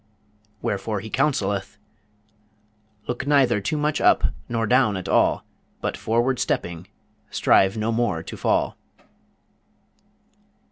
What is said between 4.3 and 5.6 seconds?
nor down at all,